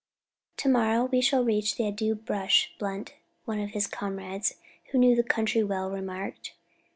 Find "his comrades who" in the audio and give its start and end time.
3.73-4.97